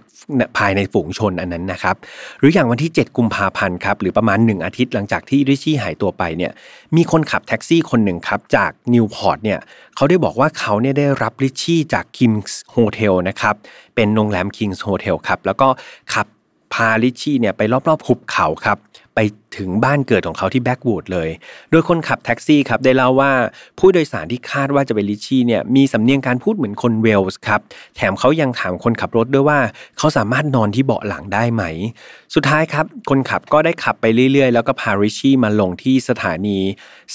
[0.57, 1.95] ภายในฝูงชนอันนั้นนะครับ
[2.39, 6.51] หรืออย่างวันที่ 7 กุมภาพันธ์ครับหรือประมาณ 1 อาทิตย์หลังจากที่ริชี่หายตัวไปเนี่ย
[6.95, 9.59] มีคนขับแท็กซี่คนหนึ่งครับจากนิวพอร์ตเนี่ย
[9.95, 13.55] เขาได้บอกว่าเขาเนี่ยได้รับริชี่จาก King's Hotel นะครับ
[13.95, 15.67] เป็นโรงแรม King's Hotel ครับแล้วก็
[16.13, 16.27] ขับ
[16.73, 18.77] พาริชชี่เนี่ยไปรอบๆหุบเขาครับ
[19.15, 19.19] ไป
[19.57, 21.29] ถึงบ้านเกิดของเขาที่ Blackwood เลย
[21.71, 23.31] โดยคนขับแท็กซี่ครับได้เล่าว่า
[23.79, 27.61] ผู้โดยสารที่คาดว่าจะเป็นริชชี่เนี่ยมีสำเนียงการพูดเหมือนคนเวลส์ครับ
[27.95, 29.59] แถมเขายังถามคนขับรถด้วยว่า
[29.97, 31.63] เขาสามารถนอนที่เบาะหลังได้ไหม
[32.35, 36.57] สุดท้ายครับ คนขับก็ได้ขับไปเรื่อยๆ แล้วก็พาริชชี่มาลงที่สถานี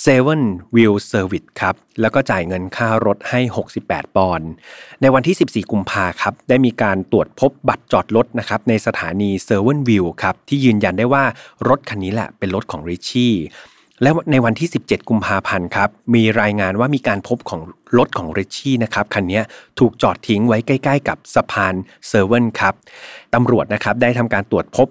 [0.01, 0.43] Severn
[0.77, 3.41] View Service ครับแล้วก็จ่ายเงินค่ารถให้
[3.79, 4.49] 68 ปอนด์
[5.01, 11.25] ในวันที่ 14 กุมภาครับได้มีการตรวจพบบัตรจอดรถนะครับในสถานี Severn View ครับที่ยืนยันได้ว่า
[11.69, 13.35] รถคันนี้แหละเป็นรถของริชชี่
[14.03, 17.61] และในวันที่ 17 กุมภาพันธ์ครับ มีรายงานว่ามีการพบของ
[17.99, 19.41] รถของริชชี่นะครับ คันนี้
[19.79, 21.75] ถูกจอดทิ้งไว้ใกล้ ๆ กับสะพาน
[22.09, 22.75] Severn ครับ
[23.35, 24.89] ตำรวจนะครับได้ทำการตรวจพบ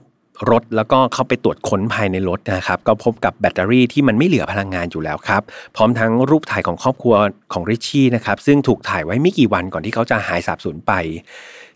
[0.51, 5.41] รถแล้วก็เข้าไปตรวจค้นภายในรถนะครับ ก็พบกับแบตเตอรี่ที่มันไม่เหลือพลังงานอยู่แล้วครับ
[5.75, 7.15] พร้อมทั้งรูปถ่ายของครอบครัว
[7.53, 10.91] ของริชชี่นะครับ ซึ่งถูกถ่ายไว้ไม่กี่วันก่อนที่เขาจะหายสาบสูญไป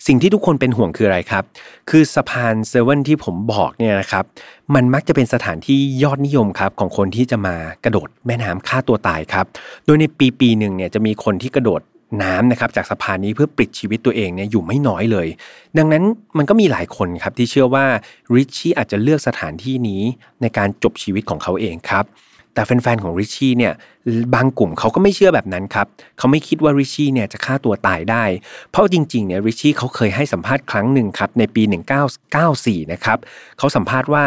[0.08, 1.43] สิ่งที่ทุกคนเป็นห่วงคืออะไรครับ
[1.89, 4.23] คือสะพานเซเว่นที่ผมบอกเนี่ยนะครับ
[4.75, 9.45] มันมักจะเป็นสถานที่ยอดนิยมครับของคนที่จะมากระโดดแม่น้ำฆ่าตัวตายครับ
[9.86, 11.81] โดยในปีปีหนึ่งเนี่ยจะมีคนที่กระโดด
[12.23, 15.27] น้ำนะครับจากสะพานนี้เพื่อปิดชีวิตตัวเองเนี่ยอยู่ไม่น้อยเลย
[15.77, 16.03] ดังนั้น
[16.38, 17.86] มันก็มีหลายคนครับที่เชื่อว่า
[18.36, 20.01] ริชชี่อาจจะเลือกสถานที่นี้
[20.41, 22.05] ในการจบชีวิตของเขาเองครับ
[22.56, 23.74] แต่แฟนๆของริชชี่เนี่ย
[24.36, 25.88] บางกลุ่มเขาก็ไม่เชื่อแบบนั้นครับ
[26.18, 28.24] เขาไม่คิดว่าริชชี่เนี่ยจะฆ่าตัวตายได้
[28.72, 31.63] เพราะจริงๆเนี่ยริชชี่เขาเคยให้สัมภาษณ์ครั้งหนึ่งครับในปี
[32.28, 33.18] 1994 นะครับ
[33.58, 34.26] เขาสัมภาษณ์ว่า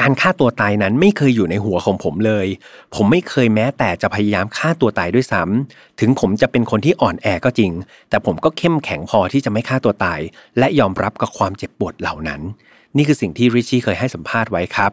[0.00, 2.46] การฆ่าตัวตายนั้นไม่เคยอยู่ในหัวของผมเลย
[2.94, 7.72] ผมไม่เคยแม้แต่จะพยายามฆ่าตัวตายด้วยซ้ำถึงผมจะเป็นคนที่อ่อนแอก็จริง
[8.10, 10.20] แต่ผมก็เข้มแข็งพอที่จะไม่ฆ่าตัวตาย
[10.58, 12.40] และยอมรับกับความเจ็บปวดเหล่านั้น
[12.96, 14.90] นี่คือสิ่งที่ริชชี่เคยให้สัมภาษณ์ไว้ครับ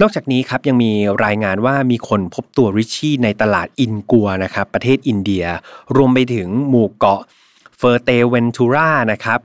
[0.00, 0.92] นอกจากนี้ครับยังมี
[1.24, 5.44] รายงานว่ามีคนพบตัวริชชี่ในตลาดอินกัวนะครับประเทศอินเดีย
[5.96, 7.20] รวมไปถึงหมู่เกาะ
[7.78, 9.40] Fuerteventura นะครับ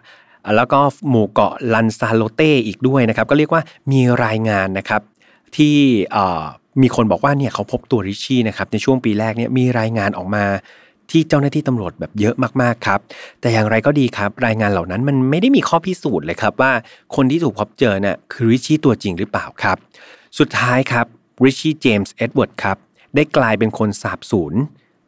[0.55, 3.61] แล้วก็หมู่เกาะ Lanzarote อีกด้วยนะครับก็เรียกว่า
[3.91, 5.01] มีรายงานนะครับ
[5.55, 5.75] ที่
[6.81, 10.45] มีคนบอกว่าเนี่ยเขาพบตัวริชชี่นะครับในช่วงปีแรกเนี่ยมีรายงานออกมา
[11.11, 12.99] ที่เจ้าหน้าที่ตำรวจแบบเยอะมากๆครับ
[13.41, 16.71] แต่อย่างไรก็ดีครับ รายงานเหล่านั้นมันไม่ได้มีข้อพิสูจน์เลยครับว่า
[17.15, 19.77] คนที่ถูกพบเจอเนี่ยคือริชชี่ตัวจริงหรือเปล่าครับ
[20.39, 21.05] สุดท้ายครับ
[21.43, 22.77] ริชชี่เจมส์เอ็ดเวิร์ดครับ
[23.15, 24.53] ได้กลายเป็นคนสาบสูญ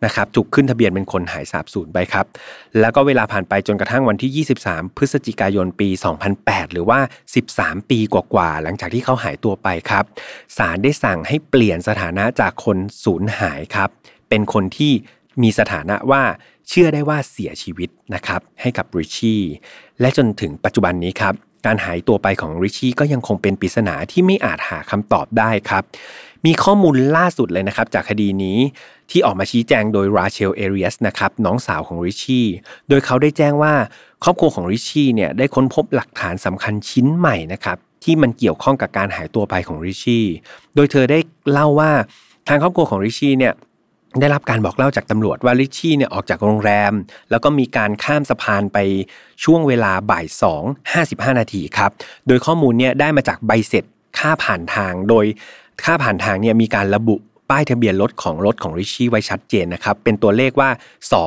[0.05, 2.25] นะครับถูกขึ้นทะเบียนเป็นคนหายสาบสูญไปครับ
[2.79, 5.89] แล้วก็เวลาผ่านไปจนกระทั่งวันที่ 23 พฤศจิกายนปี
[6.31, 6.99] 2008 หรือว่า
[7.43, 10.03] 13 ปีกว่าๆ หลังจากที่เขาหายตัวไปครับ
[10.57, 13.89] ศาลได้สั่งให้เปลี่ยนสถานะจากคนสูญหายครับ
[14.29, 14.91] เป็นคนที่
[15.41, 16.23] มีสถานะว่า
[16.69, 19.41] เชื่อได้ว่าเสียชีวิตนะครับให้กับริชชี่
[20.01, 21.33] และจนถึงปัจจุบันนี้ครับ
[21.65, 25.83] การหายตัวไปของริชชี่ก็ยังคงเป็นปริศนาที่ไม่อาจหาคำตอบได้ครับ
[26.45, 28.57] มีข้อมูลล่าสุดเลยนะครับ จากคดีนี้
[29.11, 32.47] ที่ออกมาชี้แจงโดยราเชลเอเรียสนะครับน้องสาวของริชชี่
[32.89, 33.73] โดยเขาได้แจ้งว่า
[34.23, 40.25] ครอบครัวของริชชี่เนี่ยได้ค้นพบหลักฐานสำคัญชิ้นใหม่นะครับที่มันเกี่ยวข้องกับการหายตัวไปของริชชี่
[40.75, 41.19] โดยเธอได้
[41.51, 41.91] เล่าว่า
[42.47, 43.53] ทางครอบครัวของริชชี่เนี่ย
[44.19, 46.93] ได้รับการบอกเล่าจากตำรวจว่าลิชชี่เนี่ยออกจากโรงแรม
[47.31, 48.77] แล้วก็มีการข้ามสะพานไป
[49.43, 50.25] ช่วงเวลาบ่าย
[50.61, 51.91] 2 55 นาทีครับ
[52.27, 53.83] โดยข้อมูลเนี่ยได้มาจากใบเสร็จ
[54.17, 55.25] ค่าผ่านทาง โดย
[55.83, 57.15] ค่าผ่านทางเนี่ยมีการระบุ
[57.49, 60.69] ป้ายทะเบียนรถของรถของริชชี่ไว้ชัดเจนนะครับ เป็นตัวเลขว่า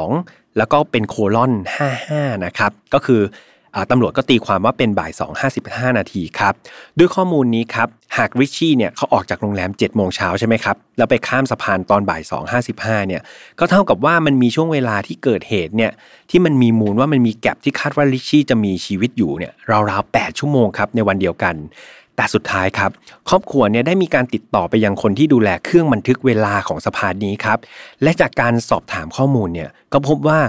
[0.01, 1.53] 2 แล้วก็เป็นโคลอน
[1.99, 3.21] 55 นะครับ ก็คือ
[3.91, 5.13] ตำรวจก็ตีความว่าเป็นบ่าย
[5.55, 6.55] 2.55 นาทีครับ
[6.99, 12.23] ด้วยข้อมูลนี้ครับ หากริชชี่เนี่ยเขาออกจากโรงแรม 7 โมงเช้าใช่ไหมครับ แล้วไปข้ามสะพานตอนบ่าย
[12.65, 13.23] 2.55 เนี่ย
[13.59, 15.93] ก็เท่ากับว่ามันมีช่วงเวลาที่เกิดเหตุเนี่ย
[16.31, 21.57] ที่มันมีมูลว่ามันมีแกลบที่คาดว่าริชชี่จะมีชีวิตอยู่เนี่ย ราวๆ 8 ชั่วโมงครับในวันเดียวกัน
[22.17, 22.91] แต่สุดท้ายครับ
[23.29, 27.59] ครอบครัวเนี่ยได้มีการติดต่อไปยังคนที่ดูแลเครื่องบันทึกเวลาของสะพานนี้ครับ
[28.03, 30.41] และจากการสอบถามข้อมูลเนี่ยก็พบว่า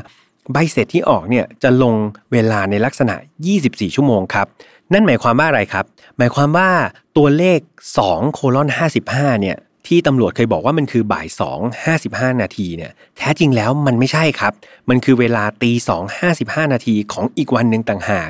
[0.52, 1.96] ใบเสร็จที่ออกเนี่ยจะลง
[2.32, 3.16] เวลาในลักษณะ
[3.56, 4.48] 24 ชั่วโมงครับ
[4.94, 5.86] นั่นหมายความว่าอะไรครับ
[6.18, 6.70] หมายความว่า
[7.18, 7.60] ตัวเลข
[7.98, 8.68] 2โคลอน
[9.06, 9.58] 55เนี่ย
[9.88, 11.28] ที่ตำรวจเคยบอกว่ามันคือบ่าย
[11.60, 14.54] 2 55 นาทีเนี่ยแท้จริงแล้วมันไม่ใช่ครับ
[14.90, 18.30] มันคือเวลาตี2 55 นาทีของอีกวันหนึ่งต่างหาก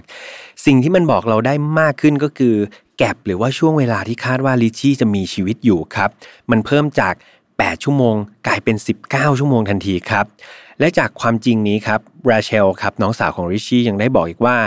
[0.66, 2.56] สิ่งที่มันบอกเราได้มากขึ้นก็คือ
[2.98, 6.10] แกลบหรือว่าช่วงเวลาที่คาดว่าลิชี่จะมีชีวิตอยู่ครับ
[6.52, 7.14] มันเพิ่มจาก
[7.50, 8.16] 8 ชั่วโมง
[8.48, 8.76] กลายเป็น
[9.08, 10.26] 19 ชั่วโมงทันทีครับ
[10.80, 14.58] และจากความจริงนี้ครับราเชลครับน้องสาวของริชี่ยังได้บอกอีกว่า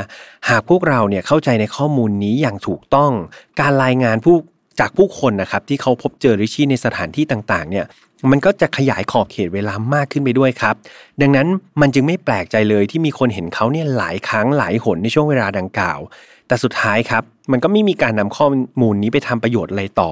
[0.49, 3.13] หากพวกเราเนี่ยเข้าใจในข้อมูลนี้อย่างถูกต้อง
[3.61, 4.37] การรายงานผู้
[4.81, 7.87] จากผู้คนนะครับที่เขาพบเจอริชี่ในสถานที่ต่างๆเนี่ย
[8.31, 10.75] มันก็จะขยายขอบเขตเวลามากขึ้นไปด้วยครับ
[11.21, 11.47] ดังนั้น
[11.81, 16.01] มันจึงไม่แปลกใจเลยที่มีคนเห็นเขาเนี่ยหลายครั้งหลายหนในช่วงเวลาดังกล่าว
[16.49, 18.47] แต่สุดท้ายครับ มันก็ไม่มีการนำข้อ
[18.81, 20.11] มูลนี้ไปทำประโยชน์อะไรต่อ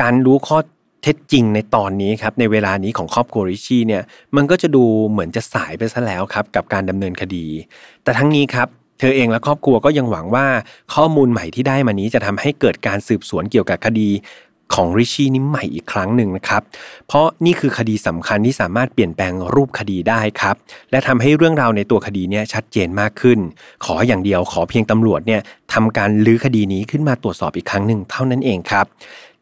[0.00, 0.58] การรู้ข้อ
[1.04, 4.02] เท็จจริงในตอนนี้ครับในเวลานี้ของครอบครัวริชี่เนี่ย
[4.36, 7.46] มันก็จะดูเหมือนจะสายไปซะแล้วครับกับการดำเนินคดี
[8.04, 10.46] แต่ทั้งนี้ครับเธอเองและครอบครัวก็ยังหวังว่า
[10.94, 14.10] ข้อมูลใหม่ที่ได้มานี้จะทำให้เกิดการสืบสวนเกี่ยวกับคดี
[14.74, 16.62] ของริชี่นี้ใหม่อีกครั้งหนึ่งนะครับ
[17.08, 20.56] เพราะนี่คือคดีสำคัญที่สามารถเปลี่ยนแปลงรูปคดีได้ครับ
[20.90, 23.38] และทำให้เรื่องราวในตัวคดีเนี้ชัดเจนมากขึ้น
[23.84, 25.40] ขออย่างเดียวขอเพียงตำรวจเนี่ย
[25.72, 28.86] ทำการรื้อคดีนี้ขึ้นมาตรวจสอบอีกครั้งหนึ่งเท่านั้นเองครับ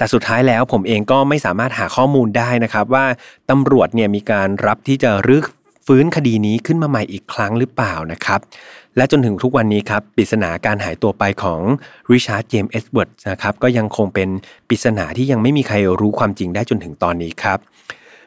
[0.03, 3.07] แต่สุดท้ายแล้วผมเองก็ไม่สามารถหาข้อมูลได้นะครับ ว่า
[3.51, 5.43] ตำรวจเนี่ยมีการรับที่จะรื้อ
[5.87, 8.41] ฟื้นคดีนี้ขึ้นมาใหม่อีกครั้งหรือเปล่านะครับ
[8.97, 11.61] และจนถึงทุกวันนี้ครับปริศนาการหายตัวไปของ
[12.13, 14.29] ริชาร์ดเจมส์เอ็ดเวิร์ดนะครับก็ยังคงเป็น
[14.69, 17.59] ปริศนาที่ยังไม่มีใครรู้ความจริงได้จนถึงตอนนี้ครับ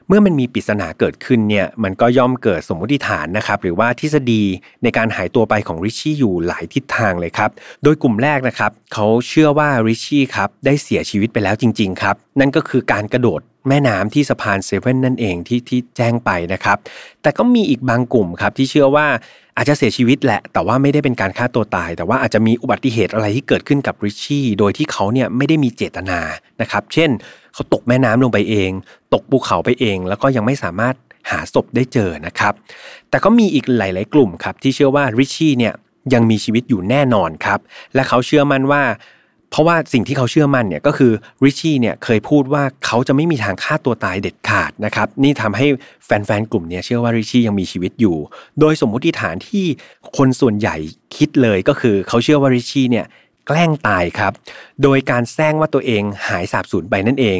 [0.07, 4.43] เมื่อมันมีปริศนาเกิดขึ้นเนี่ยมันก็ย่อมเกิดสมมติฐานนะครับหรือว่าทฤษฎี
[4.83, 7.49] ในการหายตัวไปของริชชี่อยู่หลายทิศทางเลยครับ
[7.83, 16.77] โดยกลุ่มแรกนะครับเขาเชื่อว่าริชชี่ครับได้เสียชีวิตไปแล้วจริงๆครับนั่นก็คือการกระโดดแม่น้ำที่สะพานเซเว่นนั่นเองที่ที่แจ้งไปนะครับ
[17.21, 19.07] แต่ก็มีอีกบางกลุ่มครับที่เชื่อว่า
[19.57, 26.19] อาจจะเสียชีวิตแหละ แต่ว่าไม่ได้เป็นการฆ่าตัวตาย แต่ว่าอาจจะมีอุบัติเหตุอะไรที่เกิดขึ้นกับริชชี่โดยที่เขาเนี่ยไม่ได้มีเจตนา
[26.61, 27.09] นะครับ เช่น
[27.55, 28.71] เขาตกแม่น้ำลงไปเอง
[29.13, 30.95] ตกภูเขาไปเอง แล้วก็ยังไม่สามารถ
[31.31, 32.53] หาศพได้เจอนะครับ
[33.09, 35.73] แต่ก็มีอีกหลาย ๆ กลุ่มครับ ที่เชื่อว่าริชชี่เนี่ย
[36.13, 37.59] ยังมีชีวิตอยู่แน่นอนครับ
[37.95, 38.83] และเขาเชื่อมั่นว่า
[39.51, 41.11] เพราะว่าสิ่งที่เขาเชื่อมั่นเนี่ยก็คือ
[41.43, 45.67] ริชชี่เนี่ยเคยพูดว่าเขาจะไม่มีทางฆ่าตัวตายเด็ดขาดนะครับนี่ทำให้
[46.05, 48.17] แฟน ๆ กลุ่มนี้เชื่อว่าริชชี่ยังมีชีวิตอยู่
[48.59, 49.65] โดยสมมุติฐานที่
[50.17, 50.75] คนส่วนใหญ่
[51.15, 53.05] คิดเลยก็คือ เขาเชื่อว่าริชชี่เนี่ย
[53.47, 54.33] แกล้งตายครับ
[54.83, 57.39] โดยการแซงว่าตัวเองหายสาบสูญไปนั่นเอง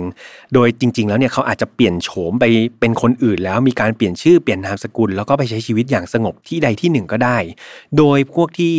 [0.54, 2.46] โดยจริง ๆ แล้วเนี่ยเขาอาจจะเปลี่ยนโฉมไป
[2.80, 7.38] เป็นคนอื่น แล้วมีการเปลี่ยนชื่อเปลี่ยนนามสกุล แล้วก็ไปใช้ชีวิตอย่างสงบที่ใดที่หนึ่งก็ได้
[7.98, 8.76] โดยพวกที่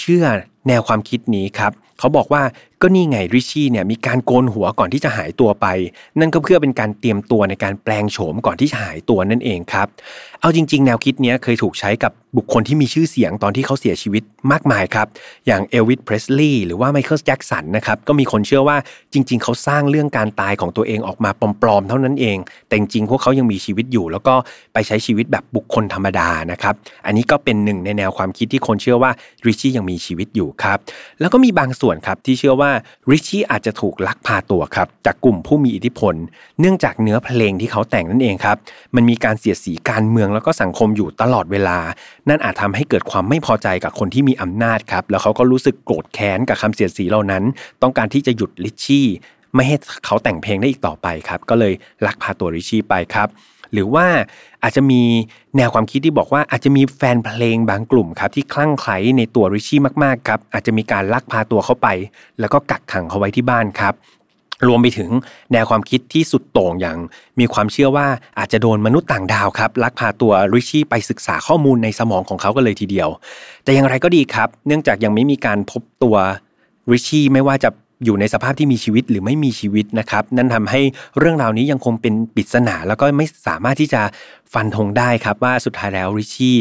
[0.00, 0.24] เชื่อ
[0.68, 2.42] แนวความคิดนี้ครับเขาบอกว่า
[2.82, 5.66] ก็นี่ไงริชี่เนี่ยมีการโกนหัวก่อนที่จะหายตัวไป
[6.20, 9.88] นั่นก็เพื่อเป็นการเตรียมตัวในการแปลงโฉมก่อนที่จะหายตัวนั่นเองครับ
[10.40, 15.06] เอาจริง ๆ แนวคิดนี้เคยถูกใช้กับบุคคลที่มีชื่อเสียงตอนที่เขาเสียชีวิตมากมายครับ
[15.46, 18.76] อย่างเอลวิสเพรสลีย์หรือว่าไมเคิลแจ็กสันนะครับก็มีคนเชื่อว่า
[19.12, 21.30] จริง ๆ เขาสร้างเรื่องการตายของตัวเองออกมา
[21.62, 24.34] ปลอมๆ เท่านั้นเอง แต่จริงๆพวกเขายังมีชีวิตอยู่ แล้วก็
[24.74, 26.74] ไปใช้ชีวิตแบบบุคคลธรรมดานะครับ
[27.06, 29.10] อันนี้ก็เป็นหนึ่งในแนวความคิดที่คนเชื่อว่า
[29.46, 30.78] ริชี่ยังมีชีวิตอยู่ครับ
[31.20, 32.70] แล้วก็มีบางส่วนครับที่เชื่อว่า
[33.10, 36.14] ริชชี่อาจจะถูกลักพาตัวครับจากกลุ่มผู้มีอิทธิพล
[36.60, 38.56] เนื่องจากเนื้อเพลงที่เขาแต่งนั่นเองครับ
[38.94, 41.78] มันมีการเสียดสีการเมืองแล้วก็สังคมอยู่ตลอดเวลา
[42.28, 47.42] นั่นอาจทำให้เกิดความไม่พอใจกับคนที่มีอำนาจครับ แล้วเขาก็รู้สึกโกรธแค้นกับคำเสียดสีเหล่านั้น
[47.82, 49.06] ต้องการที่จะหยุดริชชี่
[49.54, 51.72] ไม่ให้เขาแต่งเพลงได้อีกต่อไปครับ ก็เลย
[52.06, 53.28] ลักพาตัวริชชี่ไปครับ
[53.72, 54.06] หรือว่า
[54.62, 55.02] อาจจะมี
[55.56, 61.88] แนวความคิดที่บอกว่าอาจจะมีแฟนเพลงบางกลุ่มครับที่คลั่งไคล้ในตัวริชี่มากๆครับอาจจะมีการลักพาตัวเขาไป
[62.40, 63.94] แล้วก็กักขังเขาไว้ที่บ้านครับ
[64.68, 65.10] รวมไปถึง
[65.52, 66.98] แนวความคิดที่สุดโต่งอย่าง
[67.40, 68.06] มีความเชื่อว่า
[68.38, 73.08] อาจจะโดนมนุษย์ต่างดาวครับลักพาตัวริชี่ไปศึกษาข้อมูลในสมองของเขาก็เลยทีเดียว
[73.64, 76.16] แต่อย่างไรก็ดีครับ เนื่องจากยังไม่มีการพบตัว
[76.90, 77.70] ริชี่ไม่ว่าจะ
[78.04, 80.80] อยู่ในสภาพที่มีชีวิตหรือไม่มีชีวิตนะครับ นั่นทำให้
[81.18, 84.02] เรื่องราวนี้ยังคงเป็นปริศนาแล้วก็ไม่สามารถที่จะ
[84.54, 86.56] ฟันธงได้ครับว่าสุดท้ายแล้วริชี่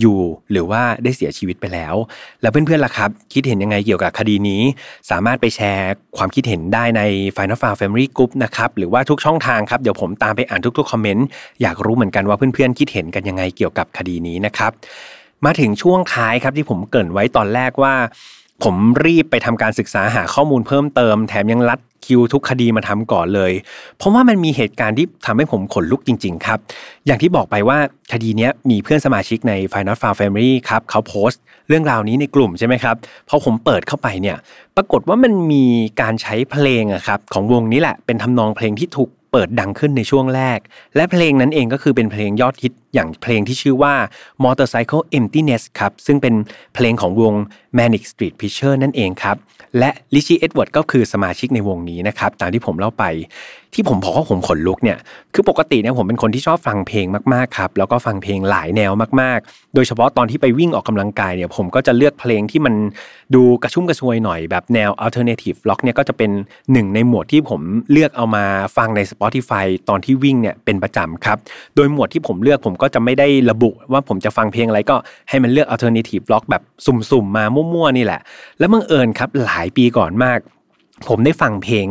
[0.00, 0.20] อยู่
[0.52, 1.94] หรือว่าได้เสียชีวิตไปแล้ว
[2.42, 4.62] แล้วเพื่อนๆล่ะครับ คิดเห็นยังไงเกี่ยวกับคดีนี้
[5.10, 7.02] สามารถไปแชร์ความคิดเห็นได้ใน
[7.36, 11.26] Final f i l e Family Group นะครับหรือว่าทุกช่องทางครับเดี๋ยวผมตามไปอ่านทุกๆคอมเมนต์
[11.62, 14.72] อยากรู้เหมือนกันว่าเพื่อนๆคิดเห็นกันยังไงเกี่ยวกับคดีนี้นะครับ
[15.44, 17.94] มาถึงช่วงท้ายครับที่ผมเกริ่นไว้ตอนแรกว่า
[18.62, 23.52] ผมรีบไปทำการศึกษาหาข้อมูลเพิ่มเติม แถมยังรัดคิวทุกคดีมาทำก่อนเลย
[23.98, 26.58] เพราะว่ามันมีเหตุการณ์ที่ทำให้ผมขนลุกจริง ๆ ครับ
[27.06, 27.78] อย่างที่บอกไปว่า
[28.12, 32.96] คดีนี้มีเพื่อนสมาชิกใน Final f a r Family ครับเขาโพสต์ เรื่องราวนี้ในกลุ่มใช่ไหมครับ
[33.28, 34.36] พอผมเปิดเข้าไปเนี่ย
[34.76, 35.64] ปรากฏว่ามันมี
[36.00, 40.58] การใช้เพลงอะครับของวงนี้แหละเป็นทำนองเพลงที่ถูกเปิดดังขึ้นในช่วงแรก
[40.96, 43.94] และเพลงนั้นเองก็คือเป็นเพลงยอดฮิต อย่างเพลงที่ชื่อว่า
[44.44, 46.34] Motorcycle Emptiness ครับ ซึ่งเป็น
[46.74, 47.34] เพลงของวง
[47.78, 49.36] Manic Street Preacher นั่นเองครับ
[49.78, 53.04] และลิชี่เอ็ดเวิร์ดก็คือสมาชิกในวงนี้นะครับ ตามที่ผมเล่าไป
[53.74, 54.98] ที่ผมบอกว่าผมขนลุกเนี่ย
[55.34, 62.74] คือปกติเนี่ยผมเป็นคนที่ชอบฟังเพลงมากๆครับ แล้วก็ฟังเพลงหลายแนวมากๆ โดยเฉพาะตอนที่ไปวิ่งออกกำลังกายเนี่ย ผมก็จะเลือกเพลงที่มัน
[63.34, 66.30] ดูกระชุ่มกระชวยหน่อยแบบแนว alternative rock เนี่ยก็จะเป็น
[66.72, 67.60] หนึ่งในหมวดที่ผม
[67.92, 68.44] เลือกเอามา
[68.76, 71.38] ฟังใน Spotify ตอนที่วิ่งเนี่ยเป็นประจำครับ
[71.76, 74.96] โดยหมวดที่ผมเลือกผมก็จะไม่ได้ระบุว่าผมจะฟังเพลงอะไรก็
[75.28, 78.20] ให้มันเลือก alternative rock แบบสุ่มๆมามั่วๆนี่แหละ
[78.58, 80.38] แล้วบังเอิญครับหลายปีก่อนมาก
[81.08, 81.86] ผมได้ฟังเพลง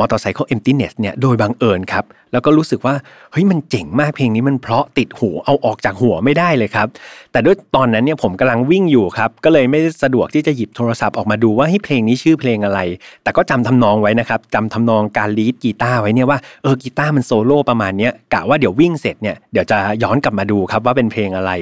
[0.00, 2.94] Motorcycle Emptiness เนี่ยโดยบังเอิญครับ แล้วก็รู้สึกว่า
[3.32, 6.88] เฮ้ยมันเจ๋งมากเพลงนี้มันเพราะติดหูเอาออกจากหัวไม่ได้เลยครับ
[7.32, 12.80] แต่ด้วยตอนนั้นเนี่ยผมกำลังวิ่งอยู่ครับ ก็เลยไม่สะดวกที่จะหยิบโทรศัพท์ออกมาดูว่าไอ้เพลงนี้ชื่อเพลงอะไร
[13.22, 21.52] แต่ก็จำทำนองไว้นะครับจำทำนองการ lead กีตาร์ไว้เนี่ยว่าเออกีตาร์มันโซโล่ประมาณเนี้ยกะว่าเดี๋ยววิ่งเสร็จเนี่ยเดี๋ยวจะย้อนกลับมาดูครับว่าเป็นเพลงอะไร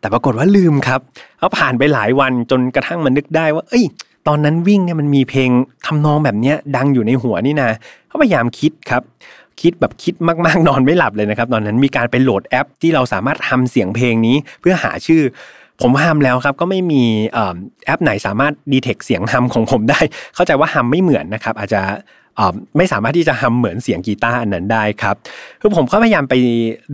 [0.00, 1.00] แต่ปรากฏว่าลืมครับ
[1.38, 3.84] เพราะผ่านไปหลายวันจนกระทั่งมันนึกได้ว่า เอ้ย
[4.28, 5.50] ตอนนั้นวิ่งเนี่ยมันมีเพลง
[5.86, 7.70] ทำนองแบบเนี้ยดังอยู่ในหัวนี่นะ
[8.08, 9.02] ก็พยายามคิดครับ
[9.60, 10.14] คิดแบบคิด
[10.46, 15.22] มากๆนอนไม่หลับเลยนะครับ ตอนนั้นมีการไปโหลดแอป ที่เราสามารถ hum เสียงเพลงนี้เพื่อหาชื่อ
[15.80, 17.02] ผม hum แล้วครับก็ไม่มี
[17.86, 20.00] แอปไหนสามารถ detect เสียง hum ของผมได้
[20.34, 21.82] เข้าใจว่า hum ไม่เหมือนนะครับ อาจจะ
[22.76, 25.16] ไม่สามารถที่จะ hum เหมือนเสียงกีตาร์อันนั้นได้ครับ
[25.60, 26.34] คือผมก็พยายามไป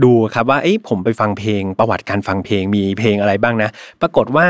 [0.04, 4.46] ดูครับว่าเอ้ผมไปฟังเพลงประวัติการฟังเพลงมีเพลงอะไรบ้างนะ ปรากฏว่า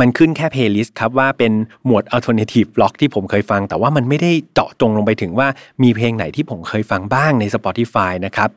[0.00, 1.52] มันขึ้นแค่เพลย์ลิสต์ครับว่าเป็น
[1.84, 5.48] หมวด alternative rock ที่ผมเคยฟัง แต่ว่ามันไม่ได้เจาะจงลงไปถึงว่า
[5.82, 8.48] มีเพลงไหนที่ผมเคยฟังบ้างใน Spotify นะครับ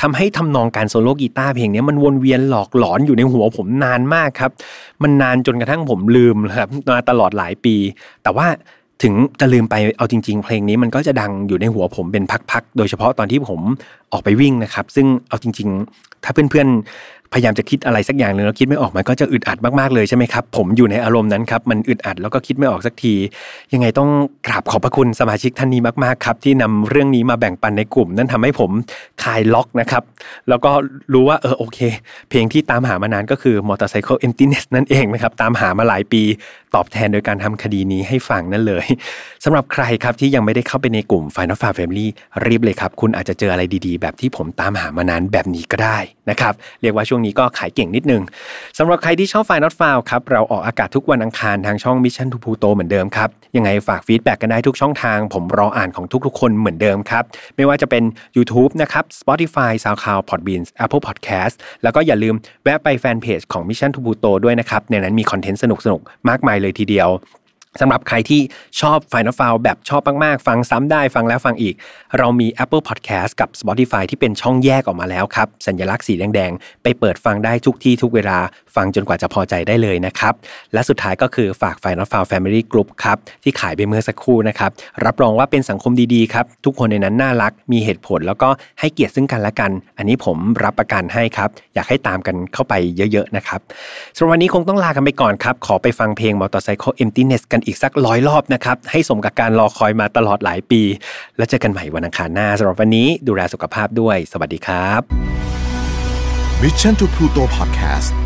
[0.00, 4.50] ทำให้ทำนองการโซโล่กีตาร์เพลงนี้มันวนเวียนหลอกหลอนอยู่ในหัวผมนานมากครับ
[5.02, 7.76] มันนานจนกระทั่งผมลืมครับมาตลอดหลายปี
[8.22, 8.46] แต่ว่า
[9.02, 13.60] ถึงจะลืมไปเอาจริง ๆ เพลงนี้มันก็จะดังอยู่ในหัวผมเป็นพักๆ โดยเฉพาะตอนที่ผม
[14.12, 16.68] ออกไปวิ่งนะครับ ซึ่งเอาจริง ๆ ถ้าเพื่อน
[17.32, 23.14] พยายามจะคิดอะไรสักอย่างหนึ่งแล้วคิดไม่ออกมันก็จะอึดอัดมากๆเลยใช่ไหมครับผมอยู่ในอารมณ์นั้นครับมันอึดอัดแล้วก็คิดไม่ออกสักที
[23.72, 24.10] ยังไงต้อง
[24.46, 28.70] กราบขอบพระคุณสมาชิกท่านนี้มากๆครับที่นำเรื่องนี้มาแบ่งปันในกลุ่ม นั่นทำให้ผม
[29.22, 30.02] คลายล็อกนะครับ
[30.48, 30.70] แล้วก็
[31.12, 31.78] รู้ว่าเออโอเค
[32.30, 36.22] เพลงที่ตามหามานานก็คือ Motorcycle Emptiness นั่นเองนะครับตามหามาหลายปี
[36.74, 38.86] ตอบแทนโดยการทำคดีนี้ให้ฟังนั่นเลย
[39.44, 42.06] สำหรับใครครับที่ยังไม่ได้เข้าไปในกลุ่ม Final f a r Family
[42.46, 45.98] รีบเลยครับคุณอาจจะเจออะไรดีๆ แบบที่ผมตามหามานานแบบนี้ก็ได้
[46.30, 48.22] นะครับเรียกว่าช่วงงนี้ก็ขายเก่งนิดนึง
[48.78, 57.24] สำหรับใครที่ชอบไฟนอตฟาวครับเราออกอากาศทุกวันอังคารทางช่อง Mission to Pluto เหมือนเดิมครับยังไงฝากฟีดแบ็กกันได้ทุกช่องทาง ผมรออ่านของทุกๆ คนเหมือนเดิมครับ
[57.56, 58.04] ไม่ว่าจะเป็น
[58.36, 67.10] YouTube นะครับ Spotify SoundCloud Podbean Apple Podcast แล้วก็อย่าลืมแวะไปแฟนเพจของ Mission to Pluto ด้วยนะครับในนั้นมีคอนเทนต์สนุกๆมากมายเลยทีเดียว
[67.80, 68.40] สำหรับใครที่
[68.80, 71.74] ชอบ Final f i l e แบบชอบมาก ๆ ฟังซ้ำได้ฟังแล้วฟังอีก
[72.18, 78.38] เรามี Apple Podcast กับ Spotify ที่เป็นช่องแยกออกมาแล้วครับ สัญลักษณ์สีแดง ๆ ไปเปิดฟังได้ทุกที่ทุกเวลา
[78.76, 80.34] ฟังจนกว่าจะพอใจได้เลยนะครับ
[80.72, 84.70] และสุดท้ายก็คือฝาก Final f i l e Family Group ครับที่ขายไปเมื่อสักครู่นะครับ
[85.04, 88.48] รับรองว่าเป็นสังคมดีๆครับ ทุกคนในนั้นน่ารัก มีเหตุผลแล้วก็
[88.80, 92.74] ให้เกียรติซึ่งกันและกัน อันนี้ผมรับประกันให้ครับ อยากให้ตามกันเข้าไป
[93.12, 93.60] เยอะๆนะครับ
[94.16, 100.82] สำหรับวันนี้คงต้องลากันไปก่อนครับ ขอไปฟังเพลง Motorcycle Emptiness กันอีกสักร้อยรอบนะครับให้สมกับการรอคอยมาตลอดหลายปี
[101.36, 105.02] แล้วเจอกันใหม่วันอังคารหน้าสำหรับวันนี้ดูแลสุขภาพด้วย สวัสดีครับ
[106.62, 108.25] Mission to Pluto Podcast